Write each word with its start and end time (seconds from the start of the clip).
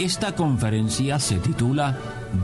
Esta 0.00 0.34
conferencia 0.34 1.18
se 1.18 1.36
titula 1.36 1.94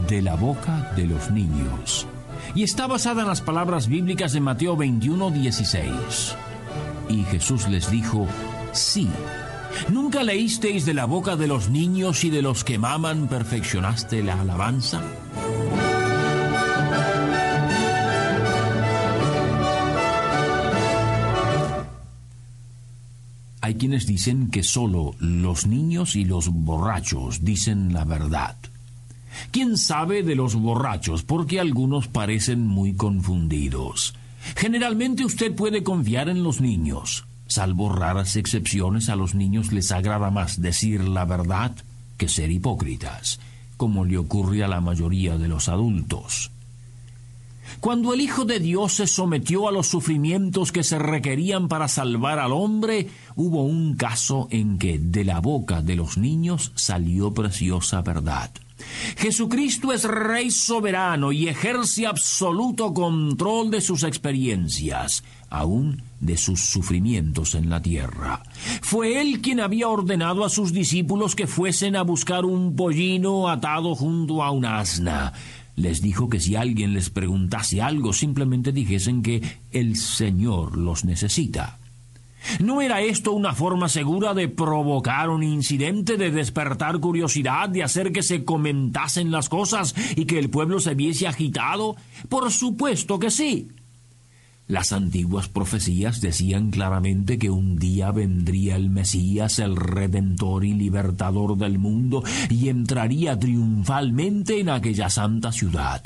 De 0.07 0.21
la 0.21 0.35
boca 0.35 0.93
de 0.95 1.07
los 1.07 1.31
niños 1.31 2.07
y 2.55 2.63
está 2.65 2.87
basada 2.87 3.23
en 3.23 3.29
las 3.29 3.41
palabras 3.41 3.89
bíblicas 3.89 4.35
de 4.35 4.41
Mateo 4.41 4.77
21, 4.77 5.31
16. 5.31 6.37
Y 7.09 7.25
Jesús 7.25 7.67
les 7.69 7.91
dijo, 7.91 8.29
sí. 8.73 9.09
¿Nunca 9.89 10.23
leísteis 10.23 10.85
de 10.85 10.93
la 10.93 11.07
boca 11.07 11.37
de 11.37 11.47
los 11.47 11.71
niños 11.71 12.25
y 12.25 12.31
de 12.31 12.43
los 12.43 12.63
que 12.63 12.79
maman 12.79 13.27
perfeccionaste 13.27 14.23
la 14.23 14.39
alabanza? 14.39 15.01
Hay 23.67 23.75
quienes 23.75 24.07
dicen 24.07 24.49
que 24.49 24.63
solo 24.63 25.17
los 25.19 25.67
niños 25.67 26.15
y 26.15 26.25
los 26.25 26.51
borrachos 26.51 27.45
dicen 27.45 27.93
la 27.93 28.05
verdad. 28.05 28.55
¿Quién 29.51 29.77
sabe 29.77 30.23
de 30.23 30.37
los 30.37 30.55
borrachos? 30.55 31.25
Porque 31.25 31.59
algunos 31.59 32.07
parecen 32.07 32.65
muy 32.65 32.95
confundidos. 32.95 34.15
Generalmente 34.55 35.25
usted 35.25 35.53
puede 35.53 35.83
confiar 35.83 36.29
en 36.29 36.45
los 36.45 36.61
niños. 36.61 37.25
Salvo 37.49 37.93
raras 37.93 38.37
excepciones, 38.37 39.09
a 39.09 39.17
los 39.17 39.35
niños 39.35 39.73
les 39.73 39.91
agrada 39.91 40.31
más 40.31 40.63
decir 40.63 41.03
la 41.03 41.25
verdad 41.25 41.75
que 42.19 42.29
ser 42.29 42.53
hipócritas, 42.53 43.41
como 43.77 44.05
le 44.05 44.17
ocurre 44.17 44.63
a 44.63 44.69
la 44.69 44.81
mayoría 44.81 45.39
de 45.39 45.49
los 45.49 45.69
adultos. 45.69 46.53
Cuando 47.81 48.15
el 48.15 48.21
Hijo 48.21 48.45
de 48.45 48.61
Dios 48.61 48.95
se 48.95 49.07
sometió 49.07 49.69
a 49.69 49.73
los 49.73 49.87
sufrimientos 49.87 50.73
que 50.73 50.83
se 50.83 50.99
requerían 50.99 51.69
para 51.69 51.89
salvar 51.89 52.39
al 52.39 52.53
hombre, 52.53 53.09
hubo 53.35 53.65
un 53.65 53.97
caso 53.97 54.49
en 54.51 54.79
que 54.79 54.99
de 54.99 55.25
la 55.25 55.41
boca 55.41 55.83
de 55.83 55.97
los 55.97 56.19
niños 56.19 56.73
salió 56.75 57.33
preciosa 57.33 58.03
verdad. 58.03 58.51
Jesucristo 59.17 59.93
es 59.93 60.05
Rey 60.05 60.51
soberano 60.51 61.33
y 61.33 61.49
ejerce 61.49 62.07
absoluto 62.07 62.93
control 62.93 63.71
de 63.71 63.81
sus 63.81 64.03
experiencias, 64.03 65.25
aún 65.49 66.03
de 66.21 66.37
sus 66.37 66.61
sufrimientos 66.61 67.55
en 67.55 67.71
la 67.71 67.81
tierra. 67.81 68.43
Fue 68.83 69.21
él 69.21 69.41
quien 69.41 69.61
había 69.61 69.89
ordenado 69.89 70.45
a 70.45 70.51
sus 70.51 70.73
discípulos 70.73 71.35
que 71.35 71.47
fuesen 71.47 71.97
a 71.97 72.03
buscar 72.03 72.45
un 72.45 72.77
pollino 72.77 73.49
atado 73.49 73.95
junto 73.95 74.43
a 74.43 74.51
un 74.51 74.67
asna 74.67 75.33
les 75.77 76.03
dijo 76.03 76.29
que 76.29 76.41
si 76.41 76.57
alguien 76.57 76.95
les 76.95 77.11
preguntase 77.11 77.81
algo, 77.81 78.13
simplemente 78.13 78.73
dijesen 78.73 79.23
que 79.23 79.43
el 79.71 79.97
Señor 79.97 80.77
los 80.77 81.05
necesita. 81.05 81.79
¿No 82.61 82.81
era 82.81 83.03
esto 83.03 83.33
una 83.33 83.55
forma 83.55 83.89
segura 83.89 84.33
de 84.33 84.49
provocar 84.49 85.31
un 85.31 85.43
incidente, 85.43 86.17
de 86.17 86.31
despertar 86.31 86.99
curiosidad, 87.01 87.69
de 87.69 87.83
hacer 87.83 88.13
que 88.13 88.23
se 88.23 88.45
comentasen 88.45 89.31
las 89.31 89.49
cosas 89.49 89.95
y 90.17 90.27
que 90.27 90.39
el 90.39 90.49
pueblo 90.49 90.81
se 90.81 90.95
viese 90.95 91.27
agitado? 91.27 91.97
Por 92.29 92.51
supuesto 92.51 93.19
que 93.19 93.31
sí. 93.31 93.69
Las 94.69 94.93
antiguas 94.93 95.49
profecías 95.49 96.21
decían 96.21 96.73
claramente 96.73 97.39
que 97.39 97.51
un 97.51 97.77
día 97.77 98.11
vendría 98.11 98.75
el 98.75 98.91
Mesías, 98.91 99.61
el 99.61 99.77
Redentor 99.77 100.65
y 100.65 100.75
Libertador 100.75 101.57
del 101.57 101.79
mundo, 101.79 102.25
y 102.51 102.69
entraría 102.69 103.39
triunfalmente 103.39 104.59
en 104.59 104.71
aquella 104.71 105.09
santa 105.09 105.53
ciudad. 105.53 106.03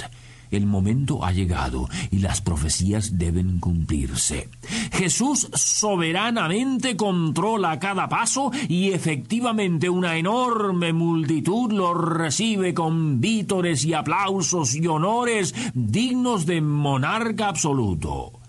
El 0.50 0.66
momento 0.66 1.24
ha 1.24 1.32
llegado 1.32 1.88
y 2.10 2.18
las 2.18 2.42
profecías 2.42 3.16
deben 3.16 3.60
cumplirse. 3.60 4.50
Jesús 4.92 5.48
soberanamente 5.54 6.96
controla 6.96 7.78
cada 7.78 8.10
paso 8.10 8.50
y 8.68 8.90
efectivamente 8.90 9.88
una 9.88 10.16
enorme 10.16 10.92
multitud 10.92 11.72
lo 11.72 11.94
recibe 11.94 12.74
con 12.74 13.22
vítores 13.22 13.86
y 13.86 13.94
aplausos 13.94 14.74
y 14.74 14.86
honores 14.86 15.54
dignos 15.72 16.44
de 16.44 16.60
monarca 16.60 17.48
absoluto. 17.48 18.39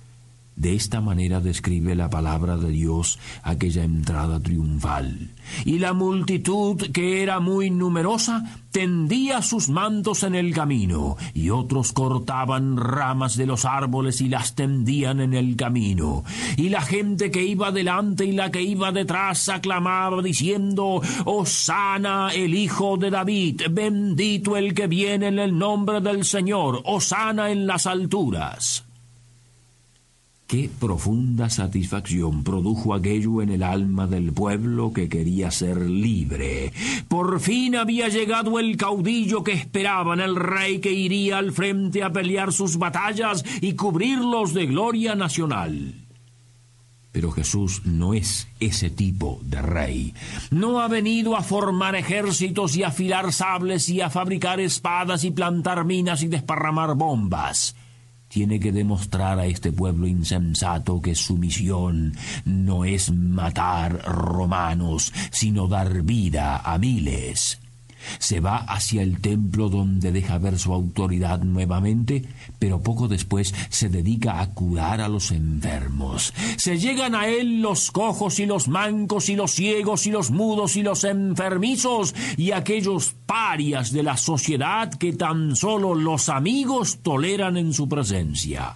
De 0.62 0.76
esta 0.76 1.02
manera 1.02 1.40
describe 1.40 1.96
la 1.96 2.12
palabra 2.12 2.56
de 2.56 2.70
Dios 2.70 3.18
aquella 3.42 3.84
entrada 3.84 4.40
triunfal. 4.40 5.32
Y 5.66 5.80
la 5.80 5.94
multitud, 5.94 6.80
que 6.92 7.24
era 7.24 7.40
muy 7.40 7.72
numerosa, 7.72 8.44
tendía 8.70 9.42
sus 9.42 9.70
mantos 9.70 10.22
en 10.22 10.36
el 10.36 10.54
camino, 10.54 11.18
y 11.34 11.50
otros 11.50 11.94
cortaban 11.94 12.78
ramas 12.78 13.38
de 13.38 13.48
los 13.48 13.66
árboles 13.66 14.22
y 14.22 14.30
las 14.30 14.54
tendían 14.54 15.20
en 15.20 15.34
el 15.34 15.56
camino. 15.56 16.24
Y 16.58 16.70
la 16.70 16.84
gente 16.84 17.32
que 17.32 17.44
iba 17.44 17.72
delante 17.72 18.26
y 18.26 18.32
la 18.32 18.52
que 18.52 18.62
iba 18.62 18.92
detrás 18.92 19.50
aclamaba 19.50 20.22
diciendo, 20.22 21.02
Osana 21.26 22.30
el 22.36 22.54
Hijo 22.54 22.98
de 22.98 23.10
David, 23.10 23.64
bendito 23.72 24.56
el 24.56 24.76
que 24.76 24.86
viene 24.86 25.30
en 25.30 25.40
el 25.40 25.58
nombre 25.58 26.02
del 26.02 26.24
Señor, 26.24 26.84
Osana 26.86 27.50
en 27.50 27.66
las 27.66 27.88
alturas. 27.88 28.91
Qué 30.52 30.70
profunda 30.82 31.50
satisfacción 31.50 32.44
produjo 32.44 32.94
aquello 32.94 33.42
en 33.42 33.52
el 33.52 33.64
alma 33.64 34.06
del 34.06 34.34
pueblo 34.34 34.92
que 34.92 35.08
quería 35.08 35.50
ser 35.50 35.80
libre. 35.80 36.74
Por 37.08 37.40
fin 37.40 37.78
había 37.78 38.10
llegado 38.10 38.60
el 38.60 38.76
caudillo 38.76 39.46
que 39.46 39.54
esperaban, 39.54 40.20
el 40.20 40.36
rey 40.36 40.80
que 40.80 40.92
iría 40.92 41.38
al 41.38 41.54
frente 41.54 42.04
a 42.04 42.12
pelear 42.12 42.52
sus 42.52 42.76
batallas 42.76 43.46
y 43.62 43.76
cubrirlos 43.76 44.54
de 44.54 44.66
gloria 44.66 45.16
nacional. 45.16 45.96
Pero 47.14 47.32
Jesús 47.32 47.84
no 47.86 48.14
es 48.14 48.50
ese 48.60 48.90
tipo 48.90 49.40
de 49.44 49.62
rey. 49.62 50.14
No 50.50 50.82
ha 50.82 50.90
venido 50.90 51.38
a 51.38 51.44
formar 51.44 51.96
ejércitos 51.96 52.76
y 52.76 52.84
afilar 52.84 53.32
sables 53.32 53.88
y 53.88 54.02
a 54.02 54.10
fabricar 54.10 54.60
espadas 54.60 55.24
y 55.24 55.32
plantar 55.32 55.86
minas 55.86 56.24
y 56.24 56.28
desparramar 56.28 56.96
bombas 56.96 57.74
tiene 58.32 58.60
que 58.60 58.72
demostrar 58.72 59.40
a 59.40 59.46
este 59.46 59.72
pueblo 59.72 60.08
insensato 60.08 61.02
que 61.02 61.16
su 61.16 61.38
misión 61.38 62.16
no 62.46 62.86
es 62.86 63.12
matar 63.12 64.02
romanos, 64.04 65.14
sino 65.32 65.68
dar 65.68 66.02
vida 66.04 66.58
a 66.58 66.78
miles. 66.78 67.61
Se 68.20 68.40
va 68.40 68.58
hacia 68.58 69.02
el 69.02 69.20
templo 69.20 69.70
donde 69.70 70.12
deja 70.12 70.38
ver 70.38 70.60
su 70.60 70.74
autoridad 70.74 71.40
nuevamente, 71.40 72.24
pero 72.60 72.82
poco 72.82 73.08
después 73.08 73.54
se 73.70 73.90
dedica 73.90 74.40
a 74.40 74.50
curar 74.52 75.02
a 75.02 75.10
los 75.10 75.32
enfermos. 75.32 76.34
Se 76.58 76.78
llegan 76.78 77.16
a 77.16 77.28
él 77.28 77.62
los 77.62 77.92
cojos 77.92 78.40
y 78.40 78.46
los 78.46 78.68
mancos 78.68 79.30
y 79.30 79.36
los 79.36 79.52
ciegos 79.52 80.06
y 80.08 80.12
los 80.12 80.32
mudos 80.32 80.76
y 80.76 80.84
los 80.84 81.04
enfermizos 81.04 82.16
y 82.38 82.52
aquellos 82.52 83.14
parias 83.26 83.92
de 83.92 84.04
la 84.04 84.18
sociedad 84.18 84.92
que 84.94 85.14
tan 85.14 85.56
solo 85.56 85.96
los 85.96 86.30
amigos 86.30 87.00
toleran 87.02 87.58
en 87.58 87.74
su 87.74 87.88
presencia. 87.88 88.76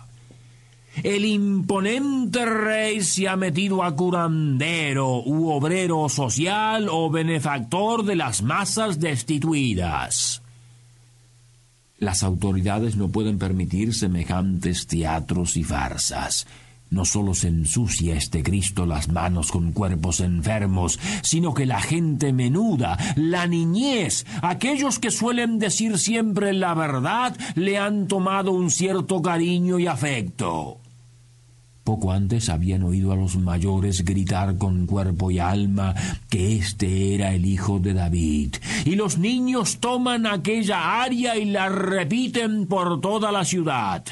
El 1.04 1.26
imponente 1.26 2.46
rey 2.46 3.02
se 3.02 3.28
ha 3.28 3.36
metido 3.36 3.84
a 3.84 3.96
curandero 3.96 5.22
u 5.24 5.50
obrero 5.50 6.08
social 6.10 6.88
o 6.90 7.10
benefactor 7.10 8.06
de 8.06 8.16
las 8.16 8.42
masas 8.42 9.00
destituidas. 9.00 10.42
Las 11.98 12.24
autoridades 12.24 12.96
no 12.98 13.10
pueden 13.10 13.40
permitir 13.40 13.94
semejantes 13.94 14.88
teatros 14.88 15.58
y 15.58 15.64
farsas. 15.64 16.46
No 16.90 17.04
solo 17.04 17.34
se 17.34 17.48
ensucia 17.48 18.16
este 18.16 18.44
Cristo 18.44 18.86
las 18.86 19.10
manos 19.10 19.52
con 19.52 19.72
cuerpos 19.72 20.20
enfermos, 20.20 21.00
sino 21.24 21.54
que 21.54 21.66
la 21.66 21.82
gente 21.82 22.32
menuda, 22.32 22.98
la 23.16 23.48
niñez, 23.48 24.26
aquellos 24.42 25.00
que 25.00 25.10
suelen 25.10 25.58
decir 25.58 25.98
siempre 25.98 26.54
la 26.54 26.74
verdad, 26.74 27.36
le 27.56 27.78
han 27.78 28.08
tomado 28.08 28.52
un 28.52 28.70
cierto 28.70 29.22
cariño 29.22 29.80
y 29.80 29.88
afecto. 29.88 30.80
Poco 31.86 32.12
antes 32.12 32.50
habían 32.50 32.82
oído 32.82 33.12
a 33.12 33.16
los 33.16 33.36
mayores 33.36 34.04
gritar 34.04 34.58
con 34.58 34.88
cuerpo 34.88 35.30
y 35.30 35.38
alma 35.38 35.94
que 36.30 36.56
este 36.56 37.14
era 37.14 37.32
el 37.32 37.46
hijo 37.46 37.78
de 37.78 37.94
David. 37.94 38.56
Y 38.86 38.96
los 38.96 39.20
niños 39.20 39.78
toman 39.78 40.26
aquella 40.26 41.04
aria 41.04 41.38
y 41.38 41.46
la 41.46 41.70
repiten 41.70 42.66
por 42.66 43.02
toda 43.02 43.32
la 43.32 43.46
ciudad. 43.46 44.04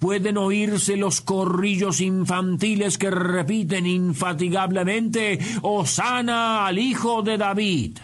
Pueden 0.00 0.38
oírse 0.38 0.96
los 0.96 1.20
corrillos 1.20 2.00
infantiles 2.00 2.98
que 2.98 3.12
repiten 3.12 3.86
infatigablemente 3.86 5.38
Osana 5.62 6.66
al 6.66 6.80
hijo 6.80 7.22
de 7.22 7.38
David. 7.38 7.98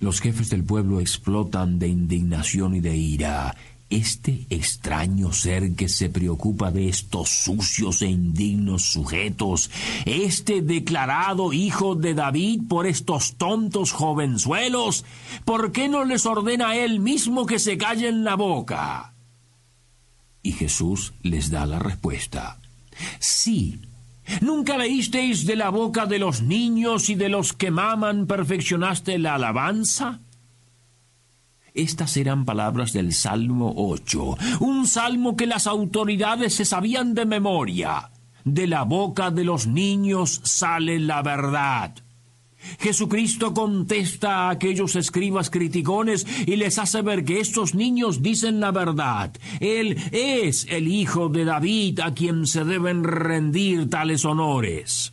Los 0.00 0.22
jefes 0.22 0.48
del 0.48 0.64
pueblo 0.64 0.98
explotan 0.98 1.78
de 1.78 1.88
indignación 1.88 2.74
y 2.74 2.80
de 2.80 2.96
ira. 2.96 3.54
Este 3.94 4.44
extraño 4.50 5.32
ser 5.32 5.76
que 5.76 5.88
se 5.88 6.10
preocupa 6.10 6.72
de 6.72 6.88
estos 6.88 7.28
sucios 7.28 8.02
e 8.02 8.08
indignos 8.08 8.86
sujetos, 8.90 9.70
este 10.04 10.62
declarado 10.62 11.52
hijo 11.52 11.94
de 11.94 12.12
David 12.12 12.62
por 12.68 12.88
estos 12.88 13.36
tontos 13.36 13.92
jovenzuelos, 13.92 15.04
¿por 15.44 15.70
qué 15.70 15.88
no 15.88 16.04
les 16.04 16.26
ordena 16.26 16.74
él 16.74 16.98
mismo 16.98 17.46
que 17.46 17.60
se 17.60 17.78
callen 17.78 18.24
la 18.24 18.34
boca? 18.34 19.14
Y 20.42 20.50
Jesús 20.50 21.12
les 21.22 21.50
da 21.50 21.64
la 21.64 21.78
respuesta. 21.78 22.58
Sí, 23.20 23.78
¿Nunca 24.40 24.76
leísteis 24.76 25.46
de 25.46 25.54
la 25.54 25.68
boca 25.68 26.06
de 26.06 26.18
los 26.18 26.42
niños 26.42 27.10
y 27.10 27.14
de 27.14 27.28
los 27.28 27.52
que 27.52 27.70
maman 27.70 28.26
perfeccionaste 28.26 29.18
la 29.18 29.36
alabanza? 29.36 30.18
Estas 31.74 32.16
eran 32.16 32.44
palabras 32.44 32.92
del 32.92 33.12
Salmo 33.12 33.74
8, 33.76 34.36
un 34.60 34.86
salmo 34.86 35.36
que 35.36 35.48
las 35.48 35.66
autoridades 35.66 36.54
se 36.54 36.64
sabían 36.64 37.14
de 37.14 37.26
memoria. 37.26 38.12
De 38.44 38.68
la 38.68 38.84
boca 38.84 39.32
de 39.32 39.42
los 39.42 39.66
niños 39.66 40.40
sale 40.44 41.00
la 41.00 41.20
verdad. 41.22 41.92
Jesucristo 42.78 43.52
contesta 43.52 44.46
a 44.46 44.50
aquellos 44.50 44.94
escribas 44.94 45.50
criticones 45.50 46.24
y 46.46 46.54
les 46.54 46.78
hace 46.78 47.02
ver 47.02 47.24
que 47.24 47.40
estos 47.40 47.74
niños 47.74 48.22
dicen 48.22 48.60
la 48.60 48.70
verdad. 48.70 49.32
Él 49.58 49.98
es 50.12 50.68
el 50.70 50.86
hijo 50.86 51.28
de 51.28 51.44
David 51.44 51.98
a 52.00 52.14
quien 52.14 52.46
se 52.46 52.64
deben 52.64 53.02
rendir 53.02 53.90
tales 53.90 54.24
honores. 54.24 55.12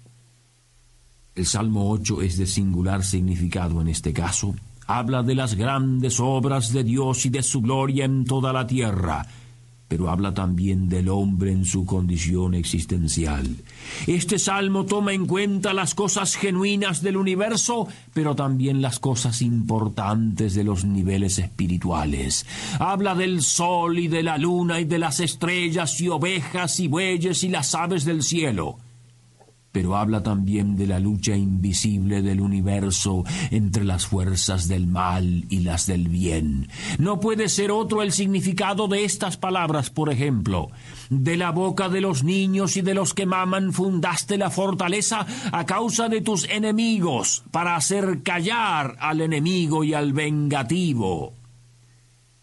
El 1.33 1.47
Salmo 1.47 1.89
8 1.89 2.21
es 2.21 2.37
de 2.37 2.45
singular 2.45 3.03
significado 3.03 3.81
en 3.81 3.87
este 3.87 4.13
caso 4.13 4.53
habla 4.97 5.23
de 5.23 5.35
las 5.35 5.55
grandes 5.55 6.19
obras 6.19 6.73
de 6.73 6.83
Dios 6.83 7.25
y 7.25 7.29
de 7.29 7.43
su 7.43 7.61
gloria 7.61 8.05
en 8.05 8.25
toda 8.25 8.51
la 8.51 8.67
tierra, 8.67 9.25
pero 9.88 10.09
habla 10.09 10.33
también 10.33 10.89
del 10.89 11.09
hombre 11.09 11.51
en 11.51 11.65
su 11.65 11.85
condición 11.85 12.53
existencial. 12.53 13.47
Este 14.05 14.38
salmo 14.38 14.85
toma 14.85 15.13
en 15.13 15.27
cuenta 15.27 15.73
las 15.73 15.95
cosas 15.95 16.35
genuinas 16.35 17.01
del 17.01 17.17
universo, 17.17 17.88
pero 18.13 18.35
también 18.35 18.81
las 18.81 18.99
cosas 18.99 19.41
importantes 19.41 20.55
de 20.55 20.63
los 20.63 20.83
niveles 20.83 21.39
espirituales. 21.39 22.45
Habla 22.79 23.15
del 23.15 23.41
sol 23.41 23.97
y 23.97 24.07
de 24.07 24.23
la 24.23 24.37
luna 24.37 24.79
y 24.79 24.85
de 24.85 24.99
las 24.99 25.19
estrellas 25.19 25.99
y 26.01 26.09
ovejas 26.09 26.79
y 26.79 26.87
bueyes 26.87 27.44
y 27.44 27.49
las 27.49 27.75
aves 27.75 28.03
del 28.05 28.23
cielo 28.23 28.77
pero 29.71 29.95
habla 29.95 30.23
también 30.23 30.75
de 30.75 30.88
la 30.88 31.00
lucha 31.00 31.35
invisible 31.35 32.21
del 32.21 32.41
universo 32.41 33.23
entre 33.51 33.83
las 33.83 34.06
fuerzas 34.06 34.68
del 34.68 34.88
mal 34.88 35.45
y 35.50 35.59
las 35.59 35.88
del 35.88 36.07
bien. 36.07 36.68
No 36.97 37.19
puede 37.19 37.50
ser 37.50 37.71
otro 37.71 38.01
el 38.01 38.12
significado 38.12 38.88
de 38.88 39.03
estas 39.03 39.38
palabras, 39.38 39.89
por 39.89 40.12
ejemplo. 40.12 40.69
De 41.09 41.38
la 41.38 41.51
boca 41.51 41.89
de 41.89 42.01
los 42.01 42.23
niños 42.23 42.77
y 42.77 42.81
de 42.81 42.94
los 42.94 43.13
que 43.13 43.25
maman 43.25 43.73
fundaste 43.73 44.38
la 44.38 44.50
fortaleza 44.50 45.25
a 45.51 45.65
causa 45.65 46.09
de 46.09 46.21
tus 46.21 46.47
enemigos, 46.50 47.44
para 47.51 47.75
hacer 47.75 48.21
callar 48.23 48.97
al 49.00 49.21
enemigo 49.21 49.83
y 49.83 49.94
al 49.94 50.13
vengativo. 50.13 51.40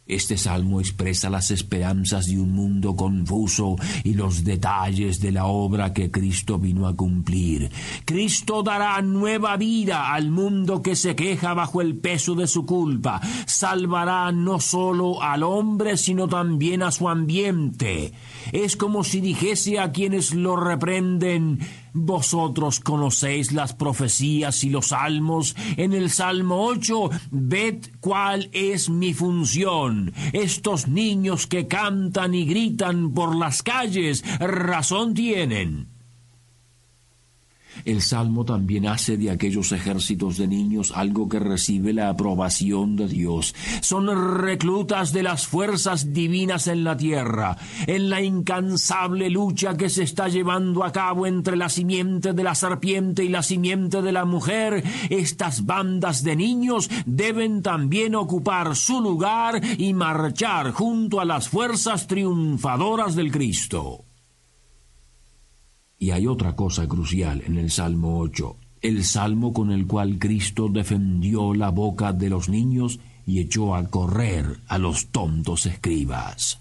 Este 0.08 0.38
salmo 0.38 0.80
expresa 0.80 1.28
las 1.28 1.50
esperanzas 1.50 2.26
de 2.26 2.40
un 2.40 2.52
mundo 2.52 2.96
confuso 2.96 3.76
y 4.04 4.14
los 4.14 4.42
detalles 4.42 5.20
de 5.20 5.32
la 5.32 5.44
obra 5.44 5.92
que 5.92 6.10
Cristo 6.10 6.58
vino 6.58 6.88
a 6.88 6.96
cumplir. 6.96 7.70
Cristo 8.06 8.62
dará 8.62 9.02
nueva 9.02 9.58
vida 9.58 10.14
al 10.14 10.30
mundo 10.30 10.80
que 10.80 10.96
se 10.96 11.14
queja 11.14 11.52
bajo 11.52 11.82
el 11.82 11.96
peso 11.96 12.34
de 12.34 12.46
su 12.46 12.64
culpa. 12.64 13.20
Salvará 13.46 14.32
no 14.32 14.60
solo 14.60 15.22
al 15.22 15.42
hombre, 15.42 15.98
sino 15.98 16.26
también 16.26 16.82
a 16.82 16.90
su 16.90 17.06
ambiente. 17.06 18.12
Es 18.52 18.76
como 18.76 19.04
si 19.04 19.20
dijese 19.20 19.78
a 19.78 19.92
quienes 19.92 20.32
lo 20.32 20.56
reprenden, 20.56 21.58
vosotros 21.92 22.80
conocéis 22.80 23.52
las 23.52 23.72
profecías 23.74 24.64
y 24.64 24.70
los 24.70 24.88
salmos. 24.88 25.56
En 25.76 25.92
el 25.92 26.10
Salmo 26.10 26.66
8, 26.66 27.10
ved 27.30 27.78
cuál 28.00 28.48
es 28.52 28.88
mi 28.88 29.14
función. 29.14 30.12
Estos 30.32 30.88
niños 30.88 31.46
que 31.46 31.66
cantan 31.66 32.34
y 32.34 32.44
gritan 32.44 33.12
por 33.12 33.34
las 33.36 33.62
calles, 33.62 34.24
razón 34.38 35.14
tienen. 35.14 35.97
El 37.84 38.02
Salmo 38.02 38.44
también 38.44 38.86
hace 38.86 39.16
de 39.16 39.30
aquellos 39.30 39.72
ejércitos 39.72 40.36
de 40.36 40.46
niños 40.46 40.92
algo 40.94 41.28
que 41.28 41.38
recibe 41.38 41.92
la 41.92 42.08
aprobación 42.08 42.96
de 42.96 43.08
Dios. 43.08 43.54
Son 43.80 44.08
reclutas 44.40 45.12
de 45.12 45.22
las 45.22 45.46
fuerzas 45.46 46.12
divinas 46.12 46.66
en 46.66 46.84
la 46.84 46.96
tierra, 46.96 47.56
en 47.86 48.10
la 48.10 48.22
incansable 48.22 49.30
lucha 49.30 49.76
que 49.76 49.88
se 49.88 50.02
está 50.02 50.28
llevando 50.28 50.84
a 50.84 50.92
cabo 50.92 51.26
entre 51.26 51.56
la 51.56 51.68
simiente 51.68 52.32
de 52.32 52.42
la 52.42 52.54
serpiente 52.54 53.24
y 53.24 53.28
la 53.28 53.42
simiente 53.42 54.02
de 54.02 54.12
la 54.12 54.24
mujer. 54.24 54.82
Estas 55.10 55.66
bandas 55.66 56.22
de 56.22 56.36
niños 56.36 56.90
deben 57.06 57.62
también 57.62 58.14
ocupar 58.14 58.76
su 58.76 59.00
lugar 59.00 59.60
y 59.78 59.94
marchar 59.94 60.72
junto 60.72 61.20
a 61.20 61.24
las 61.24 61.48
fuerzas 61.48 62.06
triunfadoras 62.06 63.14
del 63.14 63.30
Cristo. 63.30 64.07
Y 65.98 66.10
hay 66.10 66.26
otra 66.26 66.54
cosa 66.54 66.86
crucial 66.86 67.42
en 67.46 67.58
el 67.58 67.70
Salmo 67.70 68.20
8, 68.20 68.56
el 68.82 69.04
salmo 69.04 69.52
con 69.52 69.72
el 69.72 69.86
cual 69.86 70.18
Cristo 70.18 70.68
defendió 70.68 71.54
la 71.54 71.70
boca 71.70 72.12
de 72.12 72.30
los 72.30 72.48
niños 72.48 73.00
y 73.26 73.40
echó 73.40 73.74
a 73.74 73.88
correr 73.88 74.60
a 74.68 74.78
los 74.78 75.08
tontos 75.08 75.66
escribas. 75.66 76.60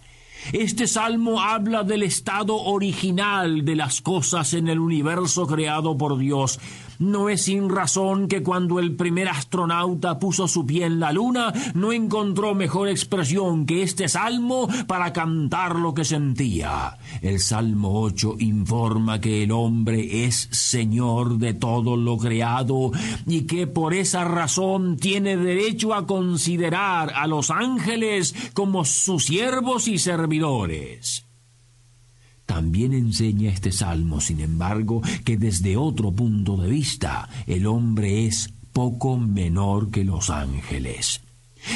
Este 0.53 0.87
salmo 0.87 1.41
habla 1.41 1.83
del 1.83 2.03
estado 2.03 2.55
original 2.55 3.65
de 3.65 3.75
las 3.75 4.01
cosas 4.01 4.53
en 4.53 4.67
el 4.67 4.79
universo 4.79 5.45
creado 5.45 5.97
por 5.97 6.17
Dios, 6.17 6.59
no 6.99 7.29
es 7.29 7.43
sin 7.43 7.69
razón 7.69 8.27
que 8.27 8.43
cuando 8.43 8.79
el 8.79 8.95
primer 8.95 9.27
astronauta 9.27 10.19
puso 10.19 10.47
su 10.47 10.65
pie 10.65 10.85
en 10.85 10.99
la 10.99 11.11
luna, 11.11 11.53
no 11.73 11.91
encontró 11.91 12.55
mejor 12.55 12.89
expresión 12.89 13.65
que 13.65 13.83
este 13.83 14.07
salmo 14.07 14.67
para 14.87 15.13
cantar 15.13 15.75
lo 15.75 15.93
que 15.93 16.05
sentía. 16.05 16.97
El 17.21 17.39
Salmo 17.39 18.01
8 18.01 18.37
informa 18.39 19.21
que 19.21 19.43
el 19.43 19.51
hombre 19.51 20.25
es 20.25 20.49
señor 20.51 21.37
de 21.37 21.53
todo 21.53 21.95
lo 21.97 22.17
creado 22.17 22.91
y 23.25 23.41
que 23.41 23.67
por 23.67 23.93
esa 23.93 24.23
razón 24.23 24.97
tiene 24.97 25.37
derecho 25.37 25.93
a 25.93 26.05
considerar 26.05 27.13
a 27.15 27.27
los 27.27 27.51
ángeles 27.51 28.35
como 28.53 28.85
sus 28.85 29.25
siervos 29.25 29.87
y 29.87 29.97
servidores. 29.97 31.26
También 32.57 32.93
enseña 32.93 33.51
este 33.51 33.71
salmo, 33.71 34.19
sin 34.19 34.39
embargo, 34.39 35.03
que 35.23 35.37
desde 35.37 35.77
otro 35.77 36.11
punto 36.11 36.57
de 36.57 36.67
vista 36.67 37.29
el 37.45 37.67
hombre 37.67 38.25
es 38.25 38.51
poco 38.73 39.15
menor 39.19 39.91
que 39.91 40.03
los 40.03 40.31
ángeles. 40.31 41.21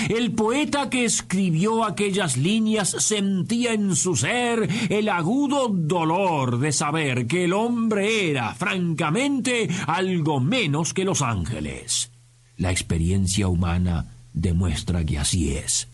El 0.09 0.31
poeta 0.31 0.89
que 0.89 1.05
escribió 1.05 1.85
aquellas 1.85 2.35
líneas 2.35 2.95
sentía 2.97 3.73
en 3.73 3.95
su 3.95 4.15
ser 4.15 4.67
el 4.89 5.09
agudo 5.09 5.67
dolor 5.67 6.57
de 6.57 6.71
saber 6.71 7.27
que 7.27 7.43
el 7.43 7.53
hombre 7.53 8.31
era, 8.31 8.55
francamente, 8.55 9.69
algo 9.85 10.39
menos 10.39 10.95
que 10.95 11.05
los 11.05 11.21
ángeles. 11.21 12.09
La 12.57 12.71
experiencia 12.71 13.47
humana 13.47 14.15
demuestra 14.33 15.05
que 15.05 15.19
así 15.19 15.51
es. 15.51 15.90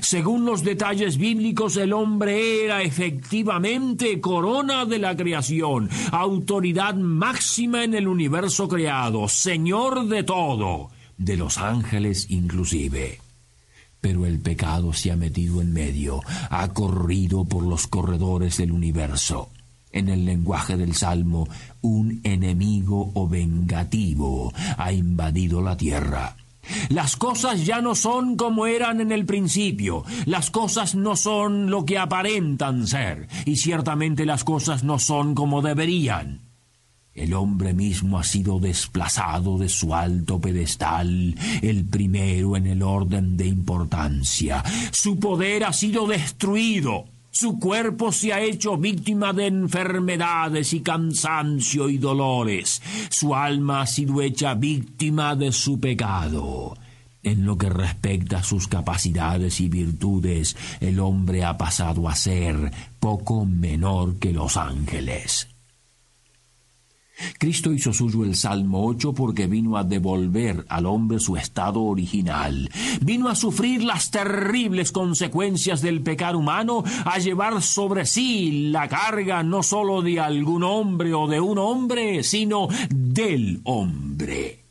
Según 0.00 0.44
los 0.44 0.64
detalles 0.64 1.16
bíblicos, 1.18 1.76
el 1.76 1.92
hombre 1.92 2.64
era 2.64 2.82
efectivamente 2.82 4.20
corona 4.20 4.84
de 4.84 4.98
la 4.98 5.16
creación, 5.16 5.88
autoridad 6.12 6.94
máxima 6.94 7.84
en 7.84 7.94
el 7.94 8.08
universo 8.08 8.68
creado, 8.68 9.28
señor 9.28 10.06
de 10.08 10.22
todo, 10.22 10.90
de 11.16 11.36
los 11.36 11.58
ángeles 11.58 12.26
inclusive. 12.30 13.20
Pero 14.00 14.26
el 14.26 14.38
pecado 14.38 14.92
se 14.92 15.10
ha 15.10 15.16
metido 15.16 15.60
en 15.60 15.72
medio, 15.72 16.20
ha 16.50 16.68
corrido 16.72 17.44
por 17.44 17.64
los 17.64 17.86
corredores 17.86 18.56
del 18.58 18.72
universo. 18.72 19.50
En 19.90 20.08
el 20.08 20.24
lenguaje 20.24 20.76
del 20.76 20.94
Salmo, 20.94 21.48
un 21.80 22.20
enemigo 22.22 23.10
o 23.14 23.26
vengativo 23.26 24.52
ha 24.76 24.92
invadido 24.92 25.62
la 25.62 25.76
tierra. 25.76 26.36
Las 26.88 27.16
cosas 27.16 27.64
ya 27.64 27.80
no 27.80 27.94
son 27.94 28.36
como 28.36 28.66
eran 28.66 29.00
en 29.00 29.12
el 29.12 29.26
principio, 29.26 30.04
las 30.26 30.50
cosas 30.50 30.94
no 30.94 31.16
son 31.16 31.70
lo 31.70 31.84
que 31.84 31.98
aparentan 31.98 32.86
ser, 32.86 33.28
y 33.44 33.56
ciertamente 33.56 34.26
las 34.26 34.44
cosas 34.44 34.84
no 34.84 34.98
son 34.98 35.34
como 35.34 35.62
deberían. 35.62 36.48
El 37.18 37.34
hombre 37.34 37.74
mismo 37.74 38.18
ha 38.18 38.22
sido 38.22 38.60
desplazado 38.60 39.58
de 39.58 39.68
su 39.68 39.92
alto 39.92 40.40
pedestal, 40.40 41.34
el 41.62 41.84
primero 41.84 42.56
en 42.56 42.68
el 42.68 42.82
orden 42.82 43.36
de 43.36 43.46
importancia. 43.46 44.62
Su 44.92 45.18
poder 45.18 45.64
ha 45.64 45.72
sido 45.72 46.06
destruido. 46.06 47.06
Su 47.40 47.60
cuerpo 47.60 48.10
se 48.10 48.32
ha 48.32 48.40
hecho 48.40 48.76
víctima 48.76 49.32
de 49.32 49.46
enfermedades 49.46 50.72
y 50.72 50.80
cansancio 50.80 51.88
y 51.88 51.96
dolores. 51.96 52.82
Su 53.10 53.32
alma 53.32 53.82
ha 53.82 53.86
sido 53.86 54.20
hecha 54.22 54.54
víctima 54.54 55.36
de 55.36 55.52
su 55.52 55.78
pecado. 55.78 56.76
En 57.22 57.46
lo 57.46 57.56
que 57.56 57.68
respecta 57.68 58.38
a 58.38 58.42
sus 58.42 58.66
capacidades 58.66 59.60
y 59.60 59.68
virtudes, 59.68 60.56
el 60.80 60.98
hombre 60.98 61.44
ha 61.44 61.56
pasado 61.56 62.08
a 62.08 62.16
ser 62.16 62.72
poco 62.98 63.44
menor 63.44 64.18
que 64.18 64.32
los 64.32 64.56
ángeles. 64.56 65.46
Cristo 67.38 67.72
hizo 67.72 67.92
suyo 67.92 68.24
el 68.24 68.36
Salmo 68.36 68.86
8 68.86 69.12
porque 69.12 69.46
vino 69.46 69.76
a 69.76 69.84
devolver 69.84 70.64
al 70.68 70.86
hombre 70.86 71.18
su 71.18 71.36
estado 71.36 71.82
original. 71.82 72.70
Vino 73.00 73.28
a 73.28 73.34
sufrir 73.34 73.82
las 73.82 74.10
terribles 74.10 74.92
consecuencias 74.92 75.82
del 75.82 76.02
pecado 76.02 76.38
humano, 76.38 76.84
a 77.04 77.18
llevar 77.18 77.62
sobre 77.62 78.06
sí 78.06 78.70
la 78.70 78.88
carga 78.88 79.42
no 79.42 79.62
sólo 79.62 80.02
de 80.02 80.20
algún 80.20 80.62
hombre 80.62 81.14
o 81.14 81.26
de 81.26 81.40
un 81.40 81.58
hombre, 81.58 82.22
sino 82.22 82.68
del 82.90 83.60
hombre. 83.64 84.67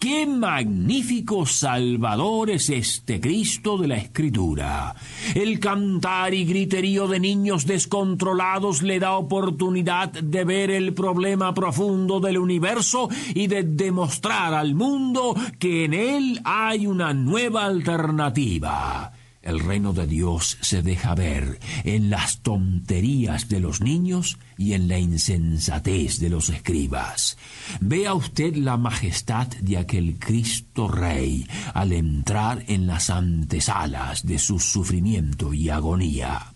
Qué 0.00 0.26
magnífico 0.26 1.44
Salvador 1.44 2.48
es 2.48 2.70
este 2.70 3.20
Cristo 3.20 3.76
de 3.76 3.86
la 3.86 3.96
Escritura. 3.98 4.94
El 5.34 5.60
cantar 5.60 6.32
y 6.32 6.46
griterío 6.46 7.06
de 7.06 7.20
niños 7.20 7.66
descontrolados 7.66 8.80
le 8.80 8.98
da 8.98 9.18
oportunidad 9.18 10.08
de 10.08 10.44
ver 10.44 10.70
el 10.70 10.94
problema 10.94 11.52
profundo 11.52 12.18
del 12.18 12.38
universo 12.38 13.10
y 13.34 13.46
de 13.48 13.62
demostrar 13.62 14.54
al 14.54 14.74
mundo 14.74 15.36
que 15.58 15.84
en 15.84 15.92
él 15.92 16.40
hay 16.44 16.86
una 16.86 17.12
nueva 17.12 17.66
alternativa. 17.66 19.12
El 19.42 19.60
reino 19.60 19.94
de 19.94 20.06
Dios 20.06 20.58
se 20.60 20.82
deja 20.82 21.14
ver 21.14 21.60
en 21.84 22.10
las 22.10 22.40
tonterías 22.40 23.48
de 23.48 23.60
los 23.60 23.80
niños 23.80 24.38
y 24.58 24.74
en 24.74 24.86
la 24.86 24.98
insensatez 24.98 26.20
de 26.20 26.28
los 26.28 26.50
escribas. 26.50 27.38
Vea 27.80 28.12
usted 28.12 28.54
la 28.56 28.76
majestad 28.76 29.46
de 29.46 29.78
aquel 29.78 30.18
Cristo 30.18 30.88
Rey 30.88 31.46
al 31.72 31.92
entrar 31.92 32.64
en 32.68 32.86
las 32.86 33.08
antesalas 33.08 34.26
de 34.26 34.38
su 34.38 34.58
sufrimiento 34.58 35.54
y 35.54 35.70
agonía. 35.70 36.52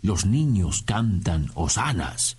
Los 0.00 0.26
niños 0.26 0.82
cantan 0.82 1.50
hosanas. 1.54 2.36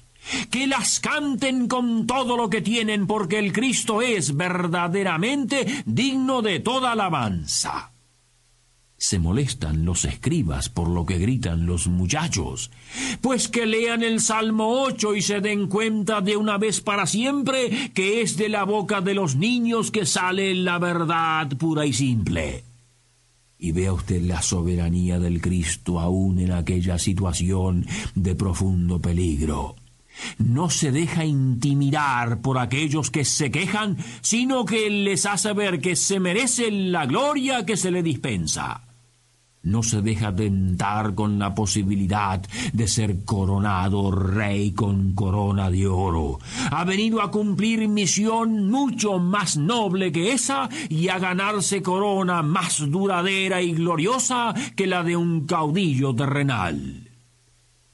Que 0.50 0.66
las 0.66 1.02
canten 1.02 1.68
con 1.68 2.08
todo 2.08 2.38
lo 2.38 2.50
que 2.50 2.62
tienen 2.62 3.06
porque 3.06 3.38
el 3.38 3.52
Cristo 3.52 4.02
es 4.02 4.36
verdaderamente 4.36 5.84
digno 5.86 6.42
de 6.42 6.62
toda 6.62 6.94
alabanza. 6.94 7.92
Se 8.98 9.20
molestan 9.20 9.86
los 9.86 10.06
escribas 10.06 10.70
por 10.70 10.88
lo 10.88 11.06
que 11.06 11.18
gritan 11.18 11.66
los 11.66 11.88
muchachos. 11.88 12.72
Pues 13.22 13.48
que 13.48 13.66
lean 13.66 14.04
el 14.04 14.22
Salmo 14.22 14.82
8 14.84 15.16
y 15.16 15.22
se 15.22 15.42
den 15.42 15.68
cuenta 15.68 16.22
de 16.22 16.38
una 16.38 16.58
vez 16.58 16.82
para 16.82 17.06
siempre 17.06 17.92
que 17.94 18.22
es 18.22 18.38
de 18.38 18.50
la 18.50 18.64
boca 18.64 19.02
de 19.02 19.14
los 19.14 19.36
niños 19.36 19.92
que 19.92 20.06
sale 20.06 20.56
la 20.56 20.80
verdad 20.80 21.50
pura 21.58 21.86
y 21.86 21.94
simple. 21.94 22.64
Y 23.60 23.72
vea 23.72 23.94
usted 23.94 24.22
la 24.22 24.42
soberanía 24.42 25.20
del 25.20 25.42
Cristo 25.42 26.00
aún 26.00 26.40
en 26.40 26.52
aquella 26.52 26.98
situación 26.98 27.86
de 28.16 28.36
profundo 28.36 29.00
peligro 29.00 29.76
no 30.38 30.70
se 30.70 30.92
deja 30.92 31.26
intimidar 31.26 32.42
por 32.42 32.58
aquellos 32.58 33.12
que 33.12 33.26
se 33.26 33.52
quejan, 33.52 33.98
sino 34.22 34.66
que 34.66 34.90
les 34.90 35.26
hace 35.26 35.54
ver 35.54 35.80
que 35.80 35.96
se 35.96 36.20
merece 36.20 36.72
la 36.72 37.06
gloria 37.06 37.66
que 37.66 37.78
se 37.78 37.92
le 37.92 38.04
dispensa 38.04 38.86
no 39.66 39.82
se 39.84 40.02
deja 40.02 40.34
tentar 40.34 41.16
con 41.16 41.38
la 41.40 41.54
posibilidad 41.54 42.42
de 42.72 42.88
ser 42.88 43.26
coronado 43.26 44.12
rey 44.12 44.72
con 44.72 45.14
corona 45.14 45.70
de 45.70 45.88
oro. 45.88 46.40
Ha 46.72 46.86
venido 46.86 47.22
a 47.22 47.32
cumplir 47.32 47.88
misión 47.88 48.70
mucho 48.70 49.20
más 49.20 49.58
noble 49.58 50.12
que 50.12 50.32
esa 50.32 50.70
y 50.88 51.10
a 51.10 51.20
ganarse 51.20 51.82
corona 51.82 52.44
más 52.44 52.90
duradera 52.90 53.62
y 53.62 53.74
gloriosa 53.74 54.54
que 54.76 54.88
la 54.88 55.04
de 55.04 55.18
un 55.18 55.46
caudillo 55.46 56.16
terrenal 56.16 57.05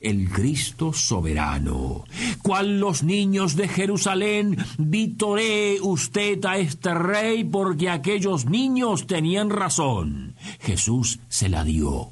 el 0.01 0.29
Cristo 0.29 0.93
soberano. 0.93 2.05
Cual 2.41 2.79
los 2.79 3.03
niños 3.03 3.55
de 3.55 3.67
Jerusalén, 3.67 4.58
vitoree 4.77 5.79
usted 5.81 6.43
a 6.46 6.58
este 6.58 6.93
rey 6.93 7.43
porque 7.43 7.89
aquellos 7.89 8.46
niños 8.46 9.08
tenían 9.08 9.50
razón. 9.50 10.36
Jesús 10.60 11.20
se 11.29 11.50
la 11.50 11.63
dio. 11.63 12.10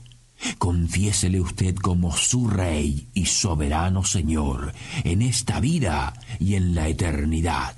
Confiésele 0.58 1.42
usted 1.42 1.76
como 1.76 2.16
su 2.16 2.48
rey 2.48 3.08
y 3.14 3.26
soberano 3.26 4.04
Señor 4.04 4.74
en 5.04 5.22
esta 5.22 5.60
vida 5.60 6.14
y 6.40 6.56
en 6.56 6.76
la 6.76 6.88
eternidad. 6.88 7.76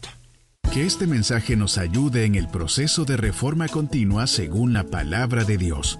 Que 0.72 0.86
este 0.86 1.08
mensaje 1.08 1.58
nos 1.58 1.78
ayude 1.78 2.26
en 2.26 2.36
el 2.36 2.48
proceso 2.48 3.04
de 3.04 3.18
reforma 3.18 3.68
continua 3.68 4.28
según 4.28 4.74
la 4.74 4.86
palabra 4.86 5.44
de 5.44 5.58
Dios. 5.58 6.00